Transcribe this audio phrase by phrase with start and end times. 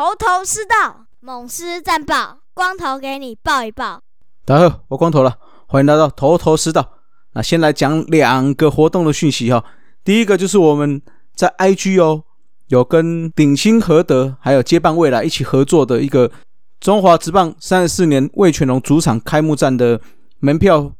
[0.00, 4.00] 头头是道，猛狮战报，光头给你报一报。
[4.46, 5.36] 大家好，我光头了，
[5.66, 6.92] 欢迎来到头头是道。
[7.34, 9.62] 那先来讲两个活动的讯息哈。
[10.02, 11.02] 第一个就是我们
[11.34, 12.24] 在 IG 哦，
[12.68, 16.32] 有跟鼎新和德还有接棒未来一起合作的一个
[16.80, 20.00] 中华职棒三十四年魏全龙主场开幕战的
[20.38, 20.90] 门票，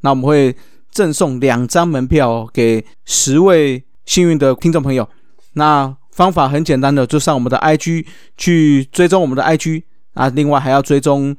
[0.00, 0.56] 那我们会
[0.90, 5.08] 赠送两张门票给十位幸运的听众朋友。
[5.52, 8.04] 那方法很简单的，就上我们的 IG
[8.36, 11.36] 去追踪我们的 IG 啊，另外还要追踪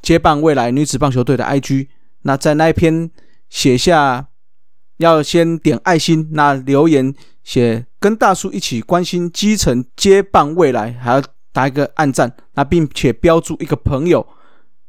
[0.00, 1.88] 接棒未来女子棒球队的 IG。
[2.22, 3.10] 那在那一篇
[3.50, 4.28] 写下
[4.96, 7.14] 要先点爱心，那留言
[7.44, 14.26] 写跟大叔一起关心基层接棒未来，还要打一个暗赞，那并且标注一个朋友，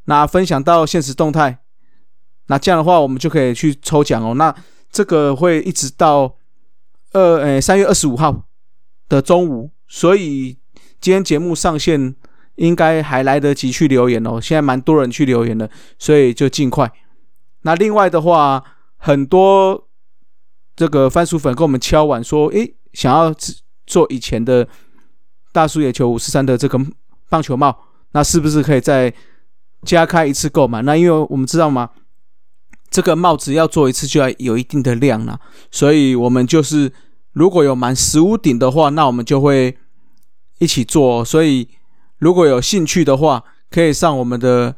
[0.05, 1.57] 那分享到现实动态，
[2.47, 4.35] 那这样的话我们就可以去抽奖哦。
[4.35, 4.55] 那
[4.89, 6.37] 这个会一直到
[7.11, 8.45] 二诶三月二十五号
[9.09, 10.57] 的中午，所以
[10.99, 12.15] 今天节目上线
[12.55, 14.39] 应该还来得及去留言哦。
[14.39, 16.91] 现在蛮多人去留言的，所以就尽快。
[17.61, 18.63] 那另外的话，
[18.97, 19.87] 很多
[20.75, 23.33] 这个番薯粉跟我们敲碗说，诶，想要
[23.85, 24.67] 做以前的
[25.51, 26.79] 大叔野球五十三的这个
[27.29, 27.77] 棒球帽，
[28.11, 29.13] 那是不是可以再
[29.83, 30.81] 加开一次购买？
[30.81, 31.89] 那因为我们知道吗，
[32.89, 35.39] 这个帽子要做一次就要有一定的量了，
[35.71, 36.91] 所以我们就是
[37.33, 39.77] 如果有满十五顶的话，那我们就会
[40.59, 41.23] 一起做。
[41.23, 41.67] 所以
[42.17, 44.75] 如果有兴趣的话，可以上我们的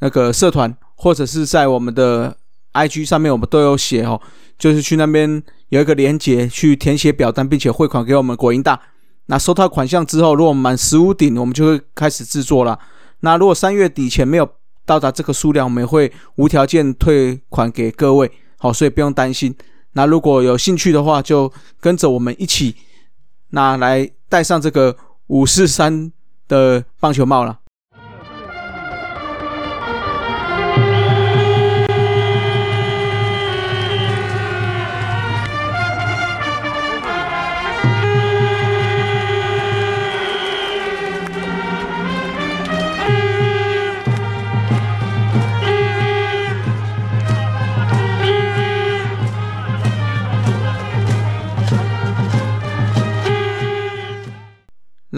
[0.00, 0.76] 那个社团。
[1.00, 2.36] 或者是在我们的
[2.72, 4.20] IG 上面，我们都有写哦，
[4.58, 8.80] 就是去那边有一个连接，去填写表单，并且汇款给我们国营大。
[9.26, 12.76] 那收到款项之后，如果满十五顶，我们就会开始制作了。
[13.20, 14.50] 那如果三月底前没有
[14.84, 18.28] 到达这个数量，我们会无条件退款给各位。
[18.56, 19.54] 好，所以不用担心。
[19.98, 22.72] 那如果有兴趣的话，就跟着我们一起，
[23.50, 26.12] 那来戴上这个五四三
[26.46, 27.58] 的棒球帽了。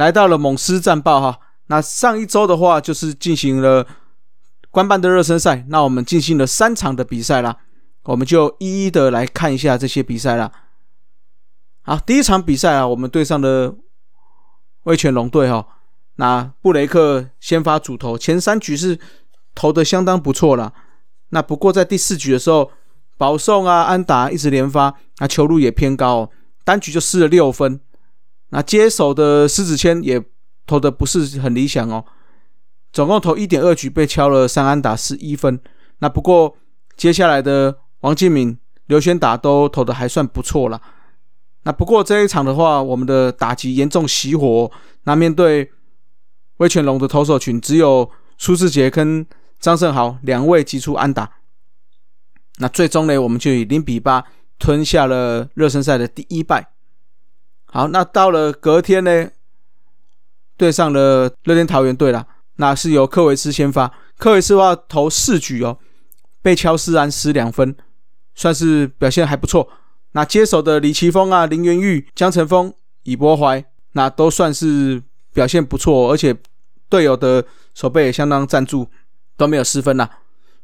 [0.00, 3.86] 来到了猛狮战报哈，那上一周的话就是进行了
[4.70, 7.58] 官办的热身赛，那我们进行了三场的比赛啦，
[8.04, 10.50] 我们就一一的来看一下这些比赛啦。
[11.82, 13.74] 好，第一场比赛啊，我们对上的
[14.84, 15.66] 威权龙队哈，
[16.16, 18.98] 那布雷克先发主投，前三局是
[19.54, 20.72] 投的相当不错啦。
[21.28, 22.70] 那不过在第四局的时候，
[23.18, 26.30] 保送啊安达一直连发，那球路也偏高，
[26.64, 27.78] 单局就失了六分。
[28.50, 30.22] 那接手的狮子谦也
[30.66, 32.04] 投的不是很理想哦，
[32.92, 35.60] 总共投一点二局被敲了三安打十一分。
[35.98, 36.56] 那不过
[36.96, 40.80] 接下来的王敬敏、刘轩达都投的还算不错了。
[41.62, 44.70] 那不过这一场的话，我们的打击严重熄火。
[45.04, 45.70] 那面对
[46.56, 49.26] 威权龙的投手群，只有苏志杰跟
[49.58, 51.30] 张胜豪两位击出安打。
[52.58, 54.24] 那最终呢，我们就以零比八
[54.58, 56.69] 吞下了热身赛的第一败。
[57.72, 59.28] 好，那到了隔天呢，
[60.56, 62.26] 对上了乐天桃园队了。
[62.56, 65.78] 那是由科维斯先发，科维斯的话投四局哦，
[66.42, 67.74] 被敲四安失两分，
[68.34, 69.66] 算是表现还不错。
[70.12, 75.02] 那接手的李奇峰啊、林元玉、江晨峰、李博怀，那都算是
[75.32, 76.36] 表现不错，而且
[76.88, 77.42] 队友的
[77.74, 78.88] 手背也相当赞助，
[79.36, 80.10] 都没有失分啦。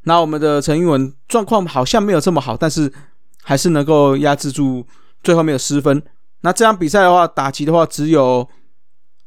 [0.03, 2.93] 那我们的陈英文状况好像没有这么好，但是
[3.43, 4.87] 还是能够压制住，
[5.23, 6.03] 最后没有失分。
[6.47, 8.49] 那这场比赛的话，打击的话只有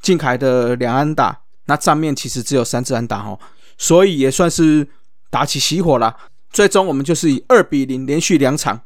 [0.01, 3.38] 靖凯的两安打，那账面其实只有三支安打哦，
[3.77, 4.88] 所以也算是
[5.30, 6.16] 打起熄火了。
[6.50, 8.80] 最终我们就是以二比零连续两场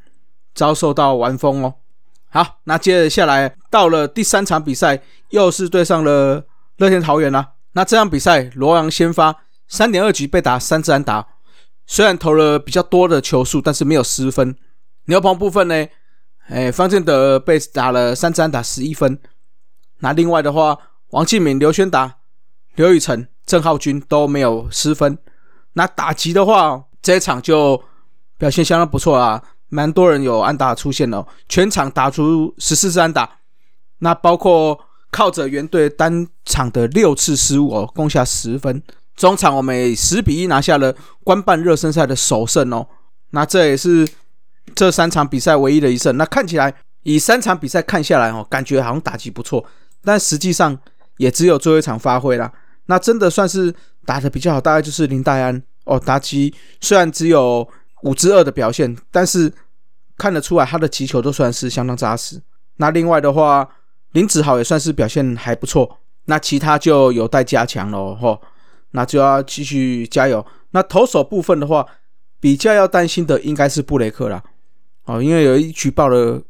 [0.56, 1.75] 遭受到完封哦。
[2.31, 6.44] 好，那接着下来到了第三场比赛，又是对上了
[6.77, 7.51] 乐天桃园啦。
[7.74, 11.27] 那这场比赛罗阳先发三点二局被打三支安打，
[11.86, 14.56] 虽然投了比较多的球数，但是没有失分。
[15.06, 15.86] 牛棚部分呢？
[16.48, 19.18] 哎，方建德被打了三战打十一分。
[20.00, 20.78] 那另外的话，
[21.12, 22.18] 王敬敏、刘轩达、
[22.75, 25.18] 刘宇辰、郑浩君都没有失分。
[25.74, 27.81] 那打击的话，这一场就
[28.38, 33.38] 表现相当不错啊，蛮多人有安打出现了，全场打出十四次安打。
[34.00, 34.78] 那包括
[35.10, 38.84] 靠着原队单场的六次失误哦，攻下十分。
[39.16, 40.94] 中场我们十比一拿下了
[41.24, 42.86] 官办热身赛的首胜哦。
[43.30, 44.06] 那这也是。
[44.75, 46.74] 这三场比赛唯一的一胜，那看起来
[47.04, 49.66] 以三场比赛看下来哦，感觉好像打击不错，
[50.04, 50.78] 但实际上
[51.18, 52.52] 也只有最后一场发挥啦。
[52.88, 53.74] 那真的算是
[54.06, 57.68] 打的比较好，大概就是林黛安哦，达基虽然只有
[58.04, 59.52] 五之二的表现，但是
[60.18, 62.42] 看得出来他的击球都算是相当扎实。
[62.78, 63.68] 那另外的话，
[64.12, 68.42] 林子豪也算是表现还不错，那其他就有待加强喽，吼，
[68.92, 70.46] 那就要继续加油。
[70.72, 71.86] 那投手部分的话，
[72.40, 74.44] 比较要担心的应该是布雷克啦，
[75.05, 76.41] 哦，因为有一举报的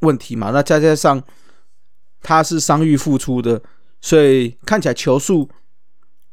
[0.00, 1.22] 问题嘛，那再加上
[2.20, 3.62] 他是伤愈复出的，
[4.00, 5.48] 所以看起来球速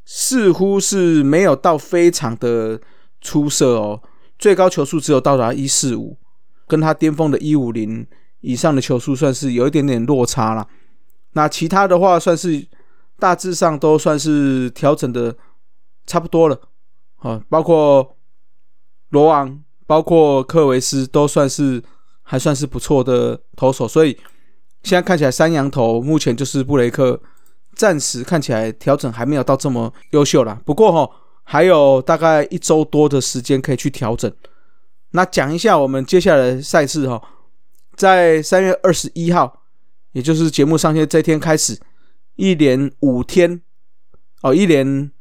[0.06, 2.80] 似乎是没有到非常的
[3.22, 4.02] 出色哦，
[4.40, 6.18] 最高球速只有到达一四五，
[6.68, 8.06] 跟他巅峰的一五零
[8.42, 10.68] 以上的球速算是有一点点落差了。
[11.34, 12.66] 那其他的话，算是
[13.20, 15.36] 大致上都算是调整的
[16.06, 16.60] 差不多了，
[17.18, 18.16] 啊，包括
[19.10, 21.82] 罗昂，包括克维斯，都算是
[22.22, 24.16] 还算是不错的投手，所以
[24.84, 27.20] 现在看起来三羊头目前就是布雷克，
[27.74, 30.62] 暂时看起来调整还没有到这么优秀啦。
[30.64, 31.10] 不过哈，
[31.44, 34.32] 还有大概一周多的时间可以去调整。
[35.12, 37.20] 那讲一下我们接下来的赛事哈，
[37.96, 39.64] 在三月二十一号。
[40.14, 41.80] 也就是节目上线这天开始，
[42.38, 43.62] 一连五天
[44.42, 45.12] 哦，一连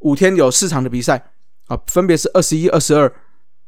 [0.00, 1.32] 五天有四场的比赛
[1.66, 3.12] 啊，分别是二十一、二十二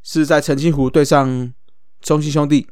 [0.03, 1.53] 是在澄清湖对上
[2.01, 2.67] 中信兄弟，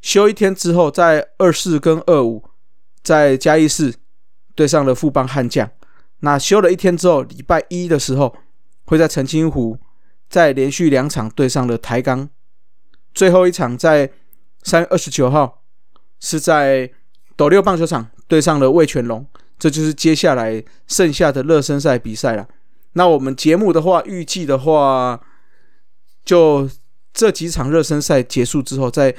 [0.00, 2.44] 休一天之后，在二四跟二五
[3.02, 3.94] 在嘉义市
[4.54, 5.70] 对上了富邦悍将。
[6.20, 8.36] 那休了一天之后，礼拜一的时候
[8.84, 9.78] 会在澄清湖
[10.28, 12.28] 再连续两场对上了台钢，
[13.12, 14.10] 最后一场在
[14.62, 15.62] 三月二十九号
[16.20, 16.90] 是在。
[17.34, 19.26] 斗六棒球场对上了魏全龙，
[19.58, 22.46] 这就是接下来剩下的热身赛比赛了。
[22.92, 25.18] 那我们节目的话，预计的话，
[26.24, 26.68] 就
[27.12, 29.14] 这几场热身赛结束之后，在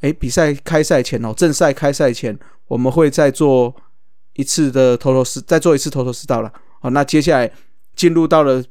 [0.00, 3.74] 哎比赛开赛前哦，正赛开赛前，我们会再做
[4.34, 6.52] 一次的头头是，再做一次头头是道了。
[6.80, 7.50] 好，那接下来
[7.94, 8.64] 进入到了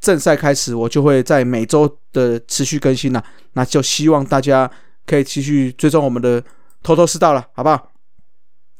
[0.00, 3.24] 正赛开始，我就会在每周的持续更新了。
[3.52, 4.70] 那就希望大家
[5.06, 6.42] 可以继续追踪我们的。
[6.82, 7.92] 头头是道了，好不好？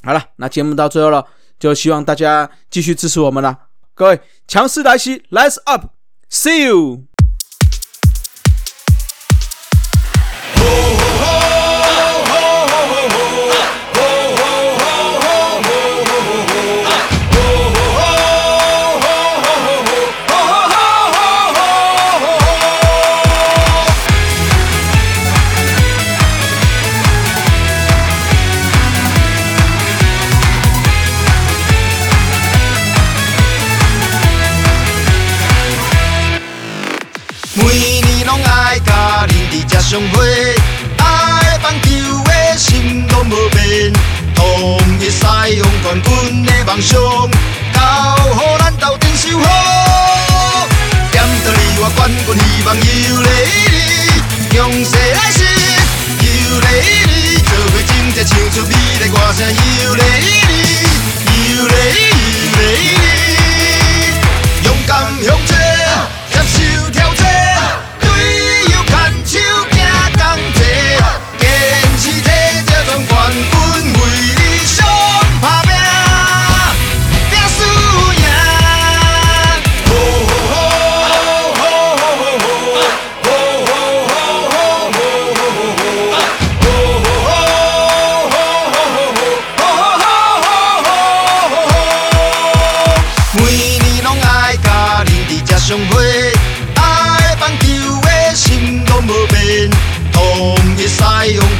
[0.04, 1.22] 好了，那节目到最后了，
[1.58, 3.66] 就希望大家继续支持我们了。
[3.92, 4.18] 各位，
[4.48, 7.09] 强势来袭，Let's up，See you。
[39.90, 40.54] 相会，
[40.98, 41.88] 爱棒球
[42.22, 43.92] 的心拢无变，
[44.37, 47.00] 同一赛用冠军的梦想，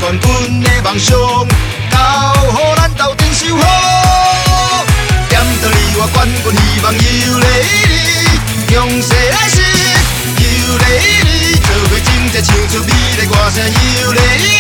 [0.01, 1.15] 冠军的梦想，
[1.91, 1.97] 交
[2.47, 4.87] 予咱斗阵收好。
[5.29, 7.45] 站在你我冠军希望，尤丽
[7.87, 8.01] 丽，
[8.73, 9.61] 从来是
[10.41, 10.43] 尤
[10.79, 12.91] 丽，做每件事唱出美
[13.21, 13.63] 丽歌声，
[14.03, 14.60] 尤丽。